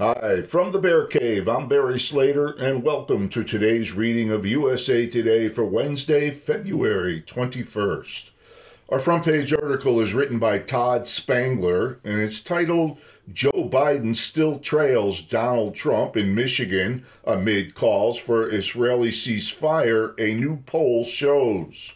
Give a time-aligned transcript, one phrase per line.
[0.00, 5.06] Hi, from the Bear Cave, I'm Barry Slater, and welcome to today's reading of USA
[5.06, 8.30] Today for Wednesday, February 21st.
[8.88, 12.96] Our front page article is written by Todd Spangler, and it's titled
[13.30, 20.62] Joe Biden Still Trails Donald Trump in Michigan Amid Calls for Israeli Ceasefire, a new
[20.64, 21.94] poll shows.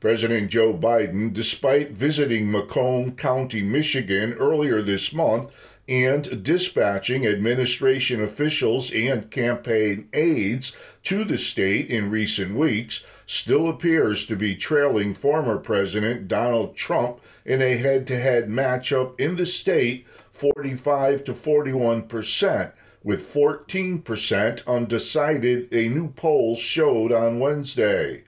[0.00, 8.92] President Joe Biden, despite visiting Macomb County, Michigan earlier this month, and dispatching administration officials
[8.92, 15.58] and campaign aides to the state in recent weeks still appears to be trailing former
[15.58, 22.02] President Donald Trump in a head to head matchup in the state 45 to 41
[22.02, 28.24] percent, with 14 percent undecided, a new poll showed on Wednesday.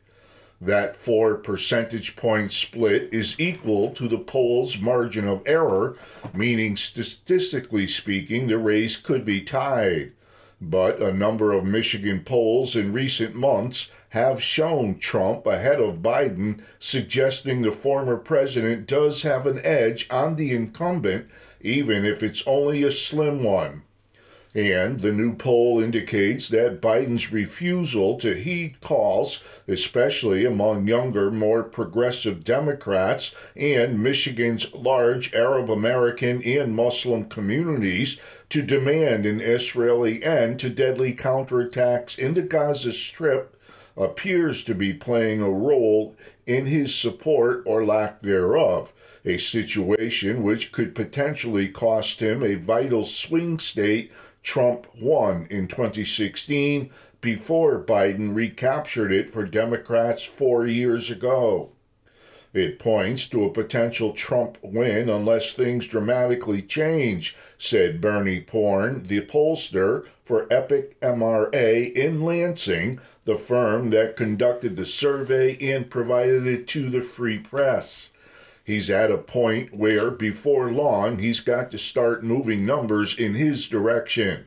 [0.61, 5.97] That four percentage point split is equal to the poll's margin of error,
[6.35, 10.13] meaning statistically speaking, the race could be tied.
[10.61, 16.61] But a number of Michigan polls in recent months have shown Trump ahead of Biden,
[16.79, 21.31] suggesting the former president does have an edge on the incumbent,
[21.63, 23.83] even if it's only a slim one.
[24.55, 31.63] And the new poll indicates that Biden's refusal to heed calls, especially among younger, more
[31.63, 40.59] progressive Democrats and Michigan's large Arab American and Muslim communities, to demand an Israeli end
[40.61, 43.57] to deadly counterattacks in the Gaza Strip
[43.97, 48.93] appears to be playing a role in his support or lack thereof,
[49.25, 54.11] a situation which could potentially cost him a vital swing state
[54.43, 61.71] Trump won in 2016 before Biden recaptured it for Democrats four years ago.
[62.53, 69.21] It points to a potential Trump win unless things dramatically change, said Bernie Porn, the
[69.21, 76.67] pollster for Epic MRA in Lansing, the firm that conducted the survey and provided it
[76.69, 78.13] to the free press.
[78.65, 83.69] He's at a point where, before long, he's got to start moving numbers in his
[83.69, 84.47] direction.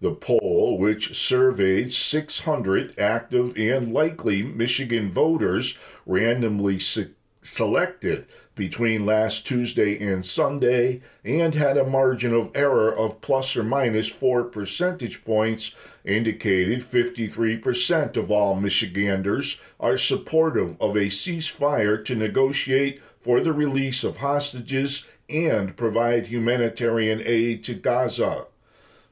[0.00, 7.10] The poll, which surveyed 600 active and likely Michigan voters randomly se-
[7.42, 13.62] selected between last Tuesday and Sunday, and had a margin of error of plus or
[13.62, 15.74] minus 4 percentage points,
[16.04, 24.02] indicated 53% of all Michiganders are supportive of a ceasefire to negotiate for the release
[24.02, 28.46] of hostages and provide humanitarian aid to Gaza.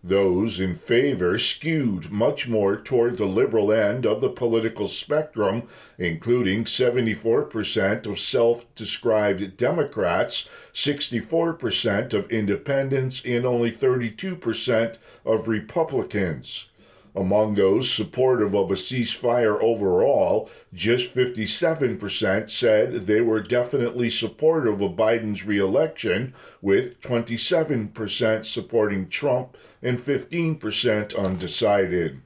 [0.03, 5.65] Those in favor skewed much more toward the liberal end of the political spectrum,
[5.99, 16.69] including 74% of self described Democrats, 64% of independents, and only 32% of Republicans.
[17.15, 24.93] Among those supportive of a ceasefire overall, just 57% said they were definitely supportive of
[24.93, 32.21] Biden's reelection, with 27% supporting Trump and 15% undecided.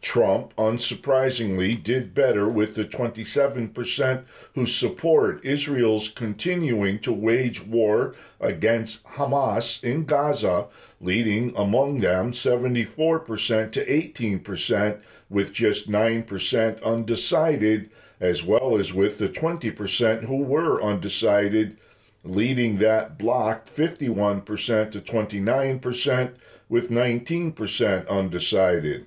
[0.00, 4.24] Trump, unsurprisingly, did better with the 27%
[4.54, 10.68] who support Israel's continuing to wage war against Hamas in Gaza,
[11.00, 15.00] leading among them 74% to 18%,
[15.30, 21.76] with just 9% undecided, as well as with the 20% who were undecided,
[22.24, 26.34] leading that bloc 51% to 29%,
[26.68, 29.06] with 19% undecided.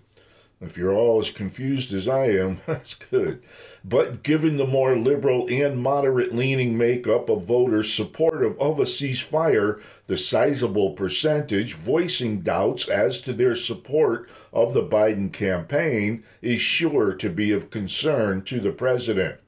[0.64, 3.42] If you're all as confused as I am, that's good.
[3.84, 9.82] But given the more liberal and moderate leaning makeup of voters supportive of a ceasefire,
[10.06, 17.16] the sizable percentage voicing doubts as to their support of the Biden campaign is sure
[17.16, 19.40] to be of concern to the president.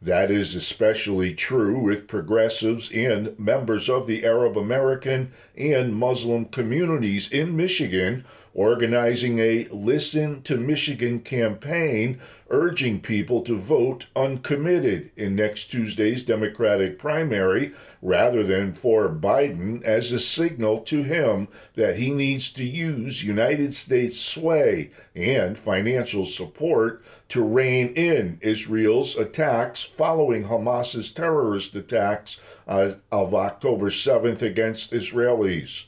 [0.00, 7.28] That is especially true with progressives and members of the Arab American and Muslim communities
[7.28, 12.18] in Michigan organizing a Listen to Michigan campaign
[12.50, 20.12] urging people to vote uncommitted in next Tuesday's Democratic primary rather than for Biden as
[20.12, 27.04] a signal to him that he needs to use United States sway and financial support
[27.28, 35.84] to rein in Israel's attacks following Hamas's terrorist attacks uh, of October 7th against Israelis.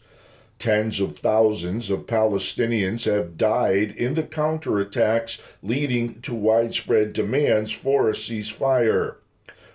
[0.61, 8.11] Tens of thousands of Palestinians have died in the counterattacks, leading to widespread demands for
[8.11, 9.17] a ceasefire.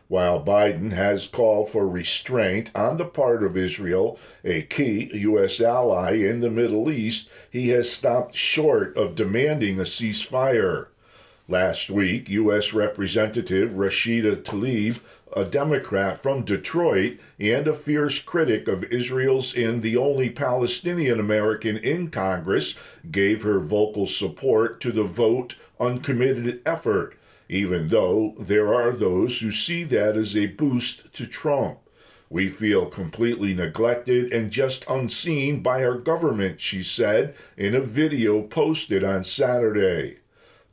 [0.08, 5.60] While Biden has called for restraint on the part of Israel, a key U.S.
[5.60, 10.90] ally in the Middle East, he has stopped short of demanding a ceasefire.
[11.48, 12.74] Last week, U.S.
[12.74, 15.00] Representative Rashida Tlaib,
[15.36, 21.78] a Democrat from Detroit and a fierce critic of Israel's and the only Palestinian American
[21.78, 27.16] in Congress, gave her vocal support to the vote uncommitted effort
[27.50, 31.80] even though there are those who see that as a boost to Trump.
[32.30, 38.42] We feel completely neglected and just unseen by our government, she said in a video
[38.42, 40.18] posted on Saturday.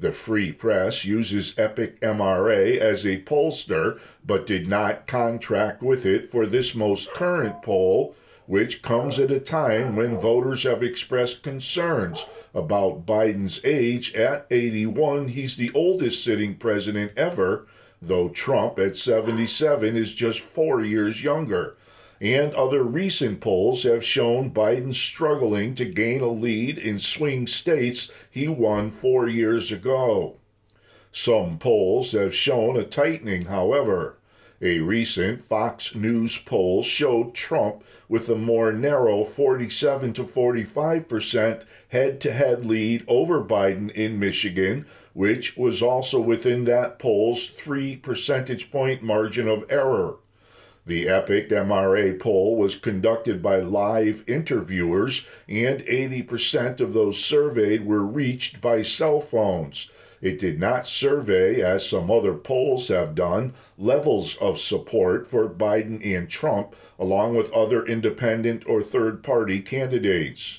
[0.02, 6.28] The Free Press uses Epic MRA as a pollster, but did not contract with it
[6.28, 8.16] for this most current poll,
[8.46, 14.12] which comes at a time when voters have expressed concerns about Biden's age.
[14.16, 17.68] At 81, he's the oldest sitting president ever,
[18.00, 21.76] though Trump at 77 is just four years younger.
[22.22, 28.12] And other recent polls have shown Biden struggling to gain a lead in swing states
[28.30, 30.36] he won four years ago.
[31.10, 34.18] Some polls have shown a tightening, however.
[34.60, 41.64] A recent Fox News poll showed Trump with a more narrow 47 to 45 percent
[41.88, 47.96] head to head lead over Biden in Michigan, which was also within that poll's three
[47.96, 50.18] percentage point margin of error.
[50.84, 58.02] The Epic MRA poll was conducted by live interviewers, and 80% of those surveyed were
[58.02, 59.88] reached by cell phones.
[60.20, 66.04] It did not survey, as some other polls have done, levels of support for Biden
[66.04, 70.58] and Trump, along with other independent or third party candidates.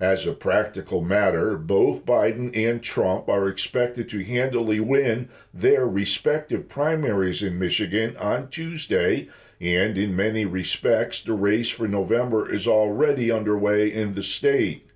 [0.00, 6.68] As a practical matter, both Biden and Trump are expected to handily win their respective
[6.68, 9.28] primaries in Michigan on Tuesday,
[9.60, 14.87] and in many respects, the race for November is already underway in the state.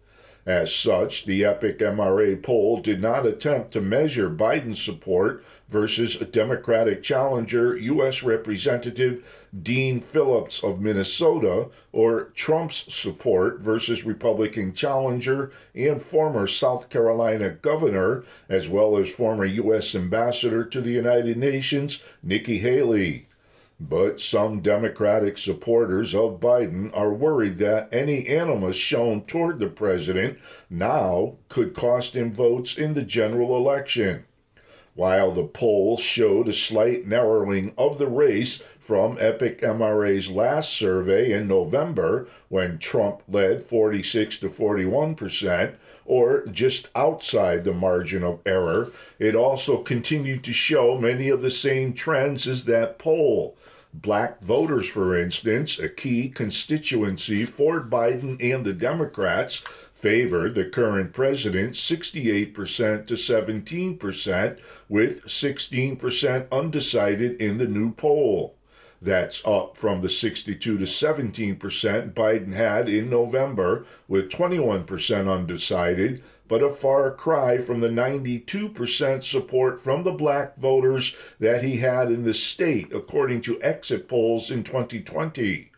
[0.45, 7.01] As such, the Epic MRA poll did not attempt to measure Biden's support versus Democratic
[7.01, 8.25] challenger, U.S.
[8.25, 17.51] Representative Dean Phillips of Minnesota, or Trump's support versus Republican challenger and former South Carolina
[17.51, 19.95] governor, as well as former U.S.
[19.95, 23.29] Ambassador to the United Nations, Nikki Haley.
[23.89, 30.39] But some Democratic supporters of Biden are worried that any animus shown toward the president
[30.71, 34.25] now could cost him votes in the general election.
[34.95, 41.33] While the polls showed a slight narrowing of the race from Epic MRA's last survey
[41.33, 48.41] in November, when Trump led 46 to 41 percent, or just outside the margin of
[48.45, 53.57] error, it also continued to show many of the same trends as that poll.
[53.95, 61.13] Black voters, for instance, a key constituency for Biden and the Democrats, favor the current
[61.13, 64.59] president 68% to 17%,
[64.89, 68.57] with 16% undecided in the new poll.
[69.03, 76.63] That's up from the 62 to 17% Biden had in November, with 21% undecided, but
[76.63, 82.25] a far cry from the 92% support from the black voters that he had in
[82.25, 85.71] the state, according to exit polls in 2020.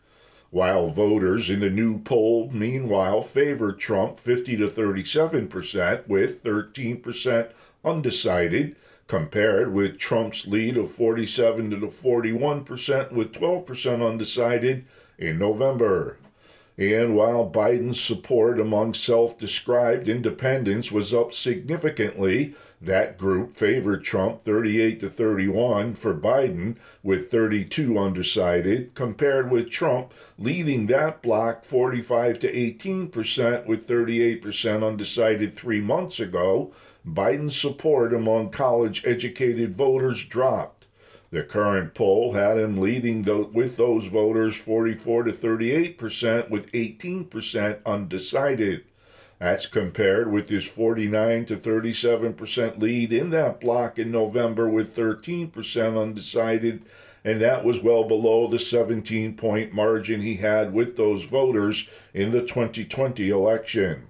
[0.50, 7.52] While voters in the new poll, meanwhile, favor Trump 50 to 37%, with 13%
[7.84, 8.74] undecided
[9.06, 14.84] compared with Trump's lead of 47 to 41% with 12% undecided
[15.20, 16.18] in November.
[16.76, 24.42] And while Biden's support among self described independents was up significantly, that group favored Trump
[24.42, 32.40] 38 to 31 for Biden, with 32 undecided, compared with Trump leading that bloc 45
[32.40, 36.72] to 18 percent with 38 percent undecided three months ago.
[37.06, 40.73] Biden's support among college educated voters dropped.
[41.34, 47.24] The current poll had him leading with those voters 44 to 38 percent, with 18
[47.24, 48.84] percent undecided.
[49.40, 54.94] That's compared with his 49 to 37 percent lead in that block in November, with
[54.94, 56.84] 13 percent undecided,
[57.24, 62.30] and that was well below the 17 point margin he had with those voters in
[62.30, 64.06] the 2020 election.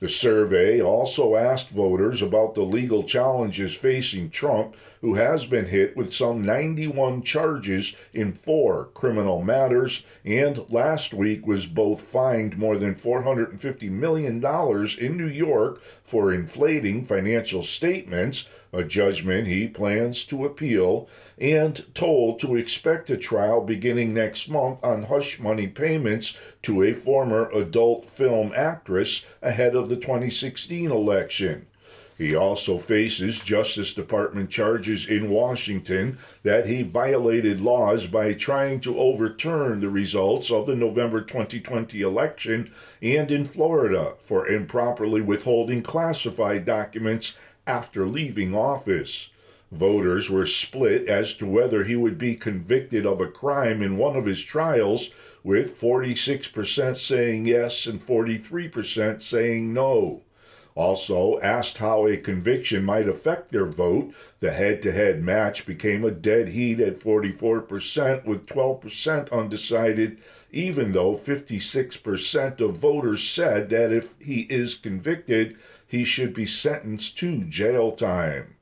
[0.00, 5.94] The survey also asked voters about the legal challenges facing Trump, who has been hit
[5.94, 12.76] with some 91 charges in four criminal matters, and last week was both fined more
[12.76, 14.42] than $450 million
[14.98, 22.40] in New York for inflating financial statements, a judgment he plans to appeal, and told
[22.40, 28.10] to expect a trial beginning next month on hush money payments to a former adult
[28.10, 31.66] film actress ahead of the 2016 election.
[32.20, 38.98] He also faces Justice Department charges in Washington that he violated laws by trying to
[38.98, 46.66] overturn the results of the November 2020 election and in Florida for improperly withholding classified
[46.66, 49.30] documents after leaving office.
[49.72, 54.16] Voters were split as to whether he would be convicted of a crime in one
[54.16, 55.08] of his trials,
[55.42, 60.22] with 46% saying yes and 43% saying no.
[60.76, 66.04] Also, asked how a conviction might affect their vote, the head to head match became
[66.04, 70.18] a dead heat at 44%, with 12% undecided,
[70.52, 75.56] even though 56% of voters said that if he is convicted,
[75.86, 78.54] he should be sentenced to jail time.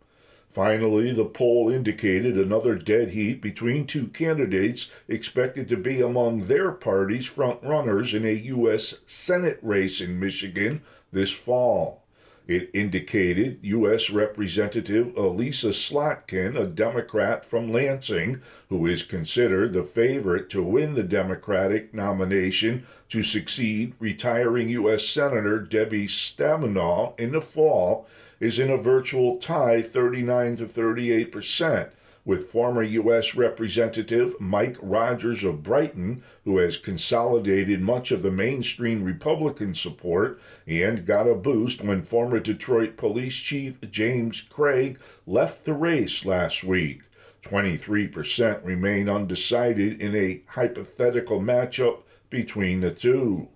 [0.49, 6.73] Finally, the poll indicated another dead heat between two candidates expected to be among their
[6.73, 9.01] party's frontrunners in a U.S.
[9.05, 10.81] Senate race in Michigan
[11.13, 12.03] this fall.
[12.49, 14.09] It indicated U.S.
[14.09, 18.41] Representative Elissa Slotkin, a Democrat from Lansing,
[18.71, 25.07] who is considered the favorite to win the Democratic nomination to succeed retiring U.S.
[25.07, 28.07] Senator Debbie Stabenow in the fall,
[28.41, 31.91] is in a virtual tie 39 to 38 percent
[32.29, 33.35] with former U.S.
[33.35, 41.07] Representative Mike Rogers of Brighton, who has consolidated much of the mainstream Republican support and
[41.07, 47.01] got a boost when former Detroit Police Chief James Craig left the race last week.
[47.41, 53.49] 23% remain undecided in a hypothetical matchup between the two.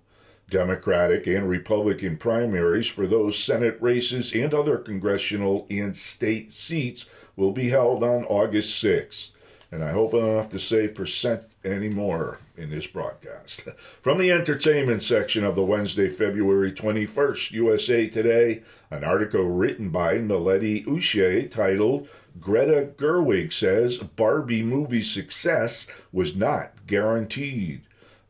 [0.53, 7.53] Democratic and Republican primaries for those Senate races and other congressional and state seats will
[7.53, 9.33] be held on August 6th.
[9.73, 13.63] And I hope I don't have to say percent anymore in this broadcast.
[13.77, 20.19] From the entertainment section of the Wednesday, February 21st USA Today, an article written by
[20.19, 22.07] Naledi Ushe titled
[22.39, 27.83] Greta Gerwig says Barbie movie success was not guaranteed.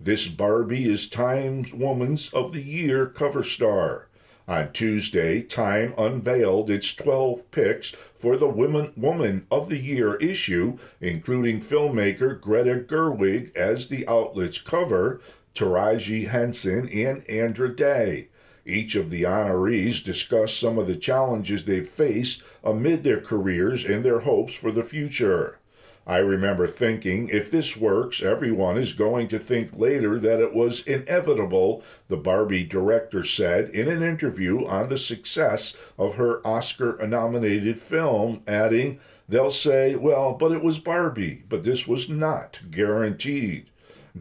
[0.04, 4.08] This Barbie is Time's Woman's of the Year cover star.
[4.48, 10.76] On Tuesday, Time unveiled its 12 picks for the Women, Woman of the Year issue,
[11.00, 15.20] including filmmaker Greta Gerwig as the outlet's cover,
[15.54, 18.26] Taraji Henson, and Andra Day.
[18.66, 24.04] Each of the honorees discussed some of the challenges they've faced amid their careers and
[24.04, 25.60] their hopes for the future.
[26.06, 30.86] I remember thinking, if this works, everyone is going to think later that it was
[30.86, 37.78] inevitable, the Barbie director said in an interview on the success of her Oscar nominated
[37.78, 43.70] film, adding, They'll say, well, but it was Barbie, but this was not guaranteed.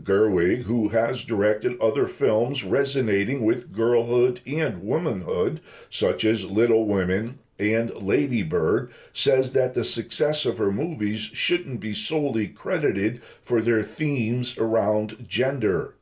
[0.03, 5.59] Gerwig, who has directed other films resonating with girlhood and womanhood,
[5.89, 11.93] such as Little Women, and Ladybird says that the success of her movies shouldn't be
[11.93, 15.93] solely credited for their themes around gender.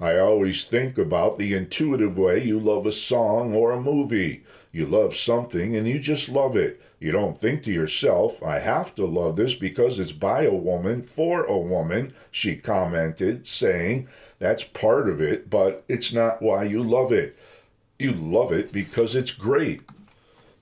[0.00, 4.42] I always think about the intuitive way you love a song or a movie.
[4.72, 6.82] You love something and you just love it.
[6.98, 11.02] You don't think to yourself, I have to love this because it's by a woman
[11.02, 14.08] for a woman, she commented, saying,
[14.40, 17.38] That's part of it, but it's not why you love it.
[17.98, 19.82] You love it because it's great.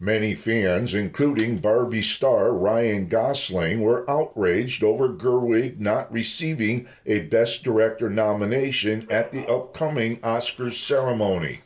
[0.05, 7.63] Many fans, including Barbie star Ryan Gosling, were outraged over Gerwig not receiving a Best
[7.63, 11.61] Director nomination at the upcoming Oscars ceremony.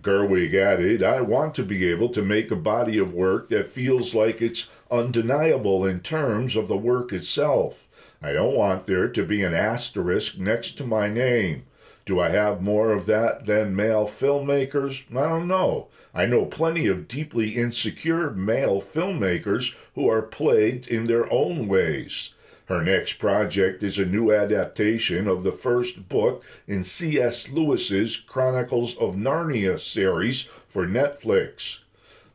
[0.00, 4.14] Gerwig added, I want to be able to make a body of work that feels
[4.14, 7.86] like it's undeniable in terms of the work itself.
[8.22, 11.64] I don't want there to be an asterisk next to my name.
[12.06, 15.04] Do I have more of that than male filmmakers?
[15.10, 15.88] I don't know.
[16.14, 22.32] I know plenty of deeply insecure male filmmakers who are plagued in their own ways.
[22.66, 27.50] Her next project is a new adaptation of the first book in C.S.
[27.50, 31.80] Lewis's Chronicles of Narnia series for Netflix.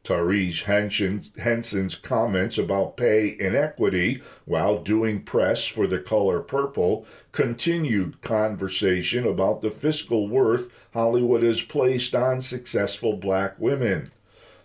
[0.03, 9.27] Taraji Henson's comments about pay inequity while doing press for the color purple continued conversation
[9.27, 14.12] about the fiscal worth Hollywood has placed on successful black women.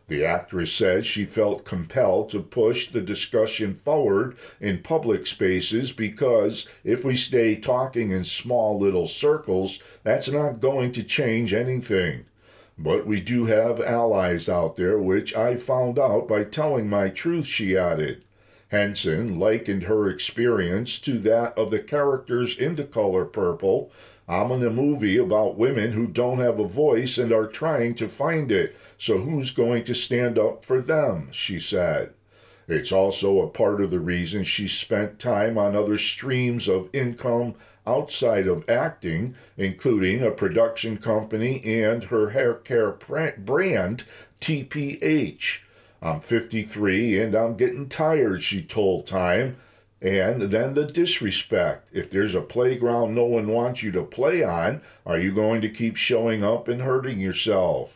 [0.08, 6.68] The actress said she felt compelled to push the discussion forward in public spaces because
[6.84, 12.24] if we stay talking in small little circles, that's not going to change anything.
[12.78, 17.46] But we do have allies out there, which I found out by telling my truth,
[17.46, 18.22] she added.
[18.68, 23.90] Henson likened her experience to that of the characters in The Color Purple.
[24.28, 28.08] I'm in a movie about women who don't have a voice and are trying to
[28.08, 31.28] find it, so who's going to stand up for them?
[31.30, 32.12] she said.
[32.68, 37.54] It's also a part of the reason she spent time on other streams of income
[37.86, 44.04] outside of acting, including a production company and her hair care brand,
[44.40, 45.60] TPH.
[46.02, 49.56] I'm 53 and I'm getting tired, she told Time.
[50.02, 51.88] And then the disrespect.
[51.92, 55.68] If there's a playground no one wants you to play on, are you going to
[55.68, 57.95] keep showing up and hurting yourself?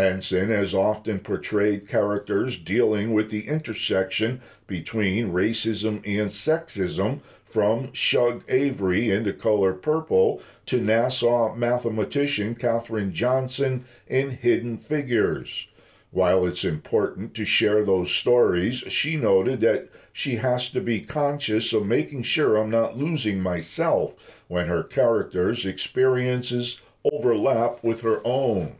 [0.00, 8.42] Henson has often portrayed characters dealing with the intersection between racism and sexism, from Shug
[8.48, 15.68] Avery in The Color Purple to NASA mathematician Katherine Johnson in Hidden Figures.
[16.12, 21.74] While it's important to share those stories, she noted that she has to be conscious
[21.74, 28.76] of making sure I'm not losing myself when her characters' experiences overlap with her own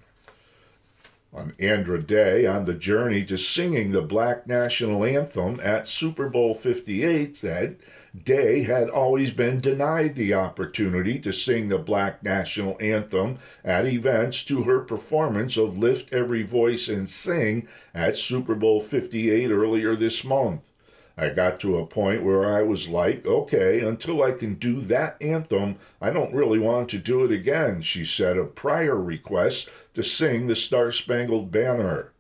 [1.33, 6.55] on Andra Day on the journey to singing the Black National Anthem at Super Bowl
[6.55, 7.77] 58 said
[8.25, 14.45] Day had always been denied the opportunity to sing the Black National Anthem at events
[14.47, 20.25] to her performance of Lift Every Voice and Sing at Super Bowl 58 earlier this
[20.25, 20.73] month.
[21.21, 25.21] I got to a point where I was like, okay, until I can do that
[25.23, 30.03] anthem, I don't really want to do it again, she said of prior requests to
[30.03, 32.13] sing the Star Spangled Banner.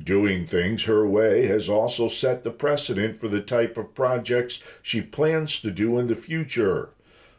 [0.00, 5.02] Doing things her way has also set the precedent for the type of projects she
[5.02, 6.90] plans to do in the future.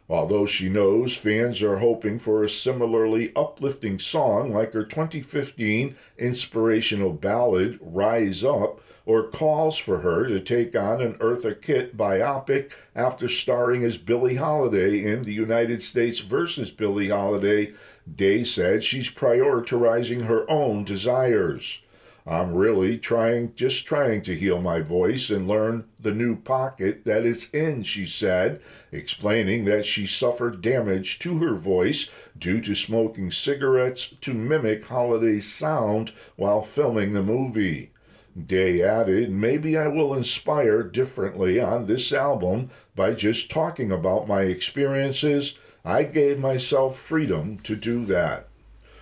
[0.08, 7.12] Although she knows fans are hoping for a similarly uplifting song like her 2015 inspirational
[7.12, 13.26] ballad, Rise Up, or calls for her to take on an Eartha Kitt biopic after
[13.26, 17.72] starring as Billie Holiday in the United States versus Billie Holiday,
[18.12, 21.80] Day said she's prioritizing her own desires.
[22.28, 27.24] I'm really trying, just trying to heal my voice and learn the new pocket that
[27.24, 28.60] it's in, she said,
[28.90, 35.52] explaining that she suffered damage to her voice due to smoking cigarettes to mimic Holiday's
[35.52, 37.92] sound while filming the movie.
[38.36, 44.42] Day added, Maybe I will inspire differently on this album by just talking about my
[44.42, 45.56] experiences.
[45.84, 48.48] I gave myself freedom to do that.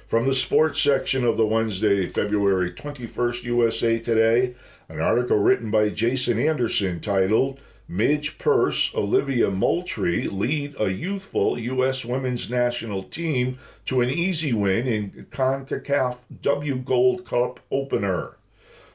[0.06, 4.54] From the sports section of the Wednesday, February 21st USA Today,
[4.86, 12.04] an article written by Jason Anderson titled Midge Purce, Olivia Moultrie lead a youthful U.S.
[12.04, 18.36] women's national team to an easy win in CONCACAF W Gold Cup opener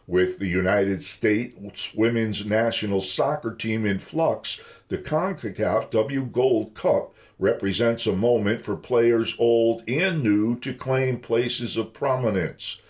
[0.05, 7.15] with the United States women's national soccer team in flux, the CONCACAF W Gold Cup
[7.39, 12.81] represents a moment for players old and new to claim places of prominence.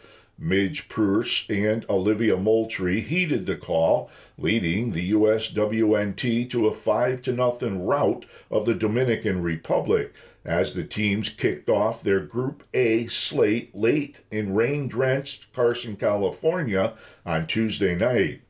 [0.42, 7.32] Midge Purce and Olivia Moultrie heeded the call, leading the USWNT to a 5 to
[7.34, 10.14] nothing rout of the Dominican Republic
[10.46, 17.46] as the teams kicked off their Group A slate late in rain-drenched Carson, California on
[17.46, 18.42] Tuesday night.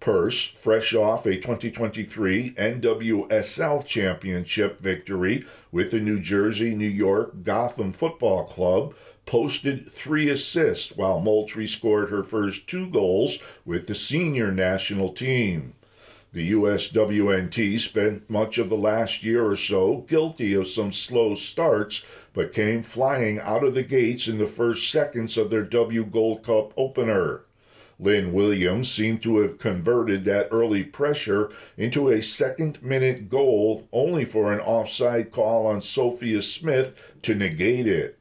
[0.00, 7.92] Purce, fresh off a 2023 NWSL championship victory with the New Jersey New York Gotham
[7.92, 8.94] Football Club,
[9.26, 15.74] posted three assists while Moultrie scored her first two goals with the senior national team.
[16.32, 22.04] The USWNT spent much of the last year or so guilty of some slow starts,
[22.34, 26.44] but came flying out of the gates in the first seconds of their W Gold
[26.44, 27.42] Cup opener.
[28.00, 34.24] Lynn Williams seemed to have converted that early pressure into a second minute goal, only
[34.24, 38.18] for an offside call on Sophia Smith to negate it.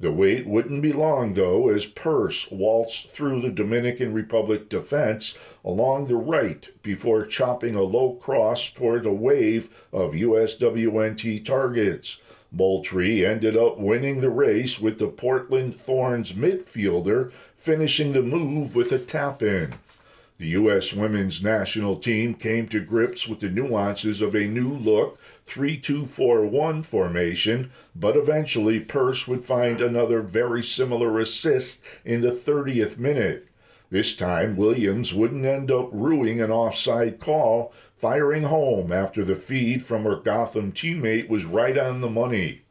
[0.00, 6.06] The wait wouldn't be long, though, as Purce waltzed through the Dominican Republic defense along
[6.06, 12.18] the right before chopping a low cross toward a wave of USWNT targets.
[12.52, 18.90] Moultrie ended up winning the race with the Portland Thorns midfielder finishing the move with
[18.92, 19.74] a tap in.
[20.38, 20.94] The U.S.
[20.94, 26.06] women's national team came to grips with the nuances of a new look 3 2
[26.06, 32.96] 4 1 formation, but eventually Purce would find another very similar assist in the 30th
[32.96, 33.49] minute.
[33.90, 39.84] This time, Williams wouldn't end up ruining an offside call, firing home after the feed
[39.84, 42.62] from her Gotham teammate was right on the money.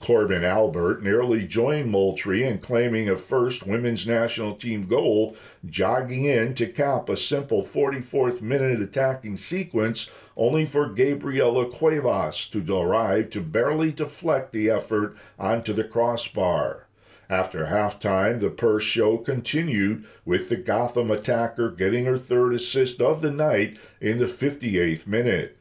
[0.00, 6.52] Korbin Albert nearly joined Moultrie in claiming a first women's national team goal, jogging in
[6.54, 13.40] to cap a simple 44th minute attacking sequence, only for Gabriela Cuevas to arrive to
[13.40, 16.85] barely deflect the effort onto the crossbar.
[17.28, 23.20] After halftime, the Purce show continued with the Gotham attacker getting her third assist of
[23.20, 25.56] the night in the 58th minute.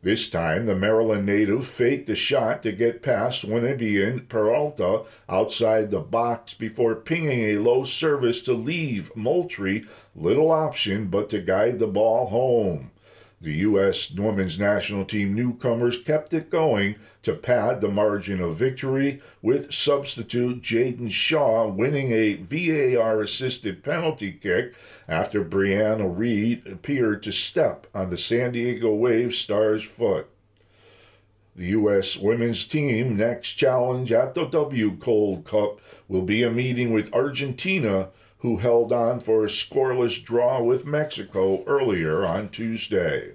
[0.00, 6.00] This time, the Maryland native faked a shot to get past Winibian Peralta outside the
[6.00, 11.88] box before pinging a low service to leave Moultrie little option but to guide the
[11.88, 12.92] ball home.
[13.40, 14.10] The U.S.
[14.10, 20.60] women's national team newcomers kept it going to pad the margin of victory, with substitute
[20.60, 24.74] Jaedyn Shaw winning a VAR assisted penalty kick
[25.06, 30.28] after Brianna Reed appeared to step on the San Diego Wave star's foot.
[31.54, 32.16] The U.S.
[32.16, 38.10] women's team next challenge at the W Gold Cup will be a meeting with Argentina
[38.40, 43.32] who held on for a scoreless draw with Mexico earlier on Tuesday.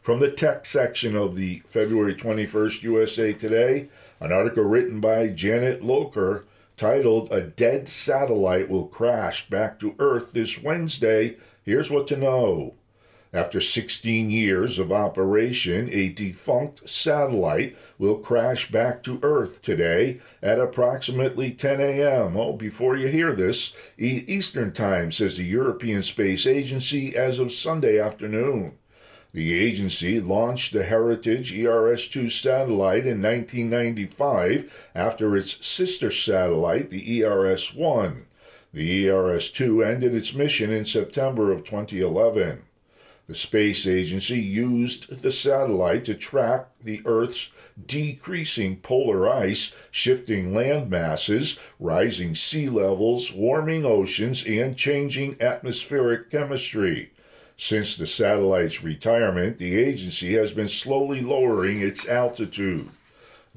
[0.00, 3.88] From the tech section of the February 21st USA Today,
[4.20, 6.44] an article written by Janet Loker
[6.76, 11.36] titled A Dead Satellite Will Crash Back to Earth This Wednesday.
[11.64, 12.74] Here's what to know.
[13.32, 20.60] After 16 years of operation, a defunct satellite will crash back to Earth today at
[20.60, 22.36] approximately 10 a.m.
[22.36, 27.98] Oh, before you hear this, Eastern Time, says the European Space Agency as of Sunday
[27.98, 28.78] afternoon.
[29.34, 37.22] The agency launched the Heritage ERS 2 satellite in 1995 after its sister satellite, the
[37.22, 38.24] ERS 1.
[38.72, 42.62] The ERS 2 ended its mission in September of 2011.
[43.28, 47.50] The space agency used the satellite to track the Earth's
[47.84, 57.10] decreasing polar ice, shifting land masses, rising sea levels, warming oceans, and changing atmospheric chemistry.
[57.56, 62.90] Since the satellite's retirement, the agency has been slowly lowering its altitude.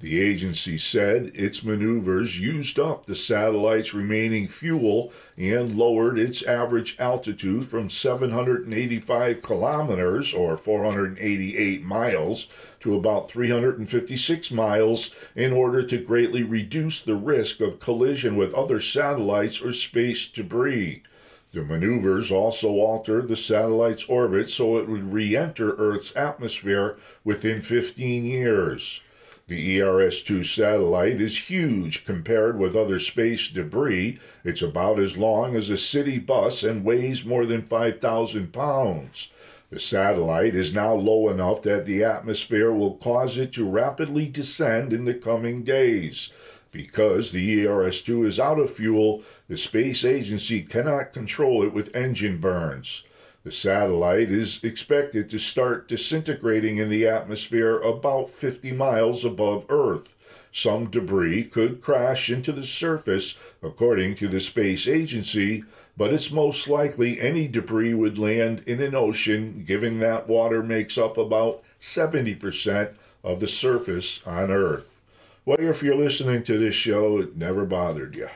[0.01, 6.95] The agency said its maneuvers used up the satellite's remaining fuel and lowered its average
[6.97, 12.47] altitude from 785 kilometers or 488 miles
[12.79, 18.79] to about 356 miles in order to greatly reduce the risk of collision with other
[18.79, 21.03] satellites or space debris.
[21.51, 27.59] The maneuvers also altered the satellite's orbit so it would re enter Earth's atmosphere within
[27.59, 29.01] 15 years.
[29.49, 34.19] The ERS 2 satellite is huge compared with other space debris.
[34.43, 39.31] It's about as long as a city bus and weighs more than 5,000 pounds.
[39.71, 44.93] The satellite is now low enough that the atmosphere will cause it to rapidly descend
[44.93, 46.29] in the coming days.
[46.71, 51.95] Because the ERS 2 is out of fuel, the space agency cannot control it with
[51.95, 53.03] engine burns.
[53.49, 60.13] The satellite is expected to start disintegrating in the atmosphere about 50 miles above Earth.
[60.51, 65.63] Some debris could crash into the surface, according to the space agency,
[65.97, 70.95] but it's most likely any debris would land in an ocean, given that water makes
[70.95, 75.01] up about 70% of the surface on Earth.
[75.43, 78.29] Well, if you're listening to this show, it never bothered you.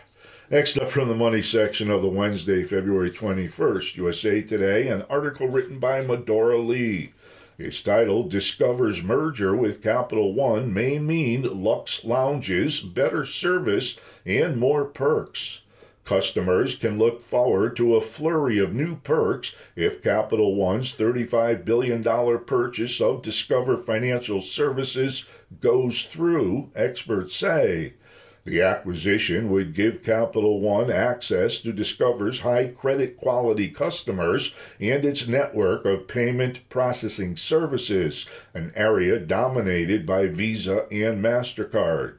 [0.54, 5.48] Next up from the money section of the Wednesday, February 21st, USA Today, an article
[5.48, 7.14] written by Medora Lee.
[7.58, 14.86] It's titled Discover's Merger with Capital One May Mean Lux Lounges, Better Service, and More
[14.86, 15.62] Perks.
[16.06, 22.04] Customers can look forward to a flurry of new perks if Capital One's $35 billion
[22.46, 27.94] purchase of Discover Financial Services goes through, experts say.
[28.46, 35.30] The acquisition would give Capital One access to Discover's high credit quality customers and its
[35.30, 42.18] network of payment processing services, an area dominated by Visa and MasterCard.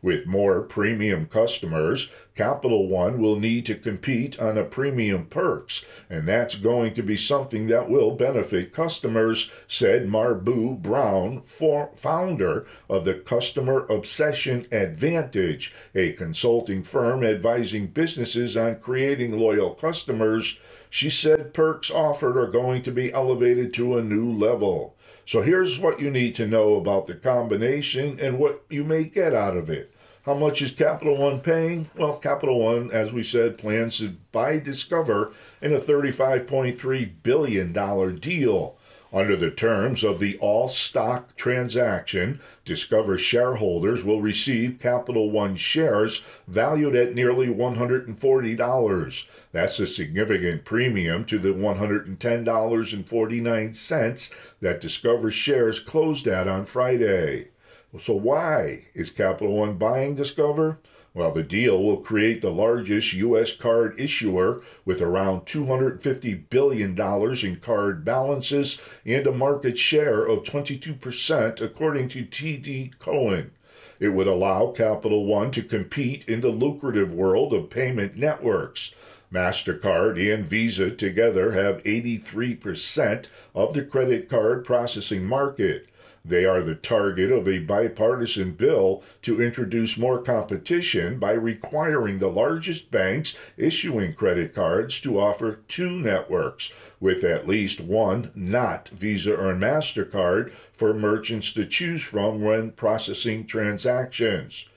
[0.00, 6.24] With more premium customers, Capital One will need to compete on a premium perks, and
[6.24, 13.14] that's going to be something that will benefit customers, said Marbu Brown, founder of the
[13.14, 20.60] Customer Obsession Advantage, a consulting firm advising businesses on creating loyal customers.
[20.90, 24.94] She said perks offered are going to be elevated to a new level.
[25.26, 29.34] So here's what you need to know about the combination and what you may get
[29.34, 29.92] out of it.
[30.28, 31.88] How much is Capital One paying?
[31.96, 37.72] Well, Capital One, as we said, plans to buy Discover in a $35.3 billion
[38.16, 38.76] deal.
[39.10, 46.42] Under the terms of the all stock transaction, Discover shareholders will receive Capital One shares
[46.46, 49.28] valued at nearly $140.
[49.52, 57.48] That's a significant premium to the $110.49 that Discover shares closed at on Friday.
[57.96, 60.78] So, why is Capital One buying Discover?
[61.14, 63.52] Well, the deal will create the largest U.S.
[63.52, 71.62] card issuer with around $250 billion in card balances and a market share of 22%,
[71.62, 73.52] according to TD Cowen.
[73.98, 78.94] It would allow Capital One to compete in the lucrative world of payment networks.
[79.32, 85.88] MasterCard and Visa together have 83% of the credit card processing market.
[86.24, 92.28] They are the target of a bipartisan bill to introduce more competition by requiring the
[92.28, 99.34] largest banks issuing credit cards to offer two networks, with at least one not Visa
[99.34, 104.68] or MasterCard for merchants to choose from when processing transactions.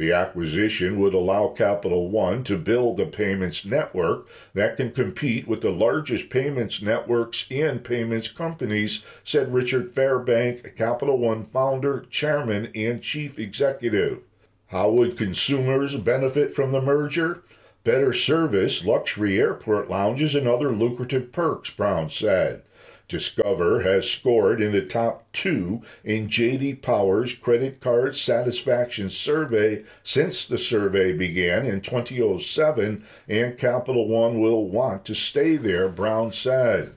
[0.00, 5.60] The acquisition would allow Capital One to build a payments network that can compete with
[5.60, 13.02] the largest payments networks and payments companies, said Richard Fairbank, Capital One founder, chairman, and
[13.02, 14.20] chief executive.
[14.68, 17.42] How would consumers benefit from the merger?
[17.84, 22.62] Better service, luxury airport lounges, and other lucrative perks, Brown said.
[23.10, 30.46] Discover has scored in the top two in JD Power's credit card satisfaction survey since
[30.46, 36.92] the survey began in 2007, and Capital One will want to stay there, Brown said.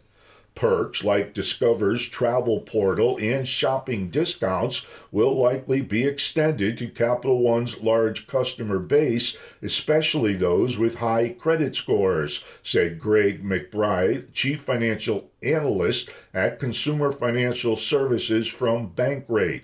[0.56, 7.82] Perks like Discover's travel portal and shopping discounts will likely be extended to Capital One's
[7.82, 16.10] large customer base, especially those with high credit scores, said Greg McBride, Chief Financial Analyst
[16.34, 19.64] at Consumer Financial Services from Bankrate.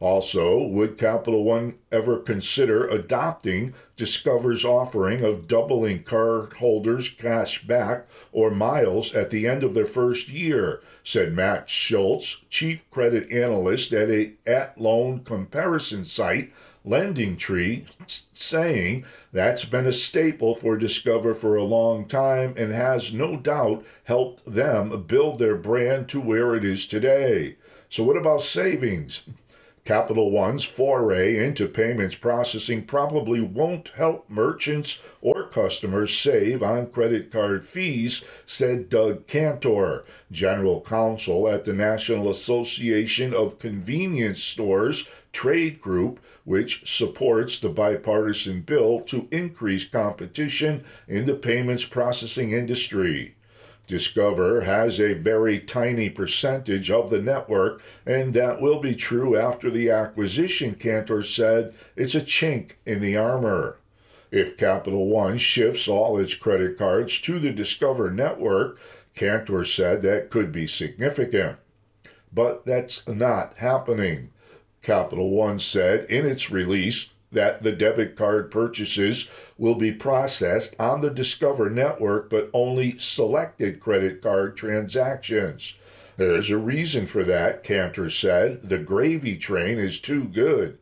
[0.00, 8.50] Also, would Capital One ever consider adopting Discover's offering of doubling cardholders' cash back or
[8.50, 10.82] miles at the end of their first year?
[11.02, 16.52] said Matt Schultz, chief credit analyst at a at loan comparison site
[16.86, 23.14] Lending Tree, saying that's been a staple for Discover for a long time and has
[23.14, 27.56] no doubt helped them build their brand to where it is today.
[27.88, 29.24] So, what about savings?
[29.84, 37.30] Capital One's foray into payments processing probably won't help merchants or customers save on credit
[37.30, 45.82] card fees, said Doug Kantor, general counsel at the National Association of Convenience Stores Trade
[45.82, 53.33] Group, which supports the bipartisan bill to increase competition in the payments processing industry.
[53.86, 59.70] Discover has a very tiny percentage of the network, and that will be true after
[59.70, 61.74] the acquisition, Kantor said.
[61.94, 63.78] It's a chink in the armor.
[64.30, 68.80] If Capital One shifts all its credit cards to the Discover network,
[69.14, 71.58] Kantor said that could be significant.
[72.32, 74.30] But that's not happening.
[74.82, 81.00] Capital One said in its release that the debit card purchases will be processed on
[81.00, 85.76] the Discover network, but only selected credit card transactions.
[86.16, 88.68] There's a reason for that, Kantor said.
[88.68, 90.78] The gravy train is too good.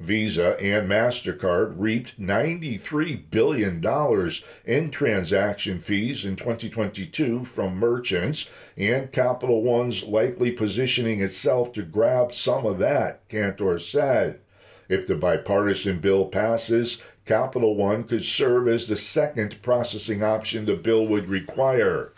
[0.00, 3.84] Visa and MasterCard reaped $93 billion
[4.64, 12.32] in transaction fees in 2022 from merchants, and Capital One's likely positioning itself to grab
[12.32, 14.40] some of that, Kantor said.
[14.90, 20.74] If the bipartisan bill passes, Capital One could serve as the second processing option the
[20.74, 22.12] bill would require.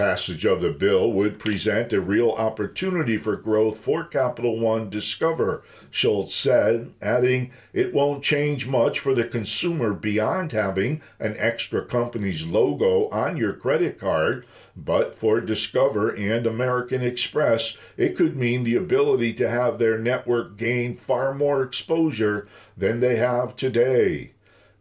[0.00, 5.62] Passage of the bill would present a real opportunity for growth for Capital One Discover,
[5.90, 12.46] Schultz said, adding, It won't change much for the consumer beyond having an extra company's
[12.46, 18.76] logo on your credit card, but for Discover and American Express, it could mean the
[18.76, 24.30] ability to have their network gain far more exposure than they have today.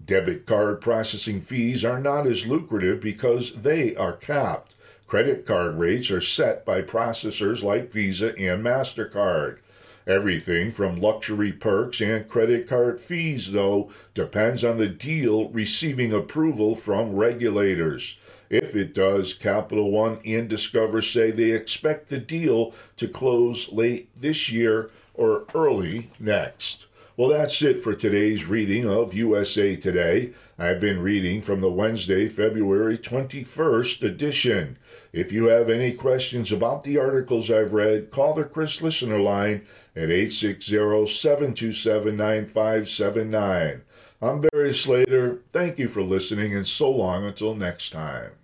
[0.05, 4.75] Debit card processing fees are not as lucrative because they are capped.
[5.09, 9.57] Credit card rates are set by processors like Visa and MasterCard.
[10.05, 16.75] Everything from luxury perks and credit card fees, though, depends on the deal receiving approval
[16.75, 18.19] from regulators.
[18.51, 24.09] If it does, Capital One and Discover say they expect the deal to close late
[24.15, 26.85] this year or early next.
[27.19, 30.31] Well, that's it for today's reading of USA Today.
[30.57, 34.77] I've been reading from the Wednesday, February 21st edition.
[35.11, 39.63] If you have any questions about the articles I've read, call the CRIS Listener line
[39.97, 43.81] at 860 727 9579.
[44.21, 45.41] I'm Barry Slater.
[45.51, 48.31] Thank you for listening, and so long until next time.